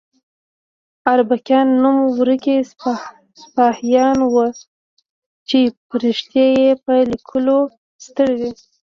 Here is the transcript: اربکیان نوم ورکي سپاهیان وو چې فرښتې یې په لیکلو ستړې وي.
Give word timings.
اربکیان 1.11 1.67
نوم 1.81 1.97
ورکي 2.17 2.55
سپاهیان 3.45 4.17
وو 4.31 4.45
چې 5.49 5.59
فرښتې 5.87 6.45
یې 6.59 6.69
په 6.83 6.93
لیکلو 7.11 7.59
ستړې 8.05 8.35
وي. 8.39 8.51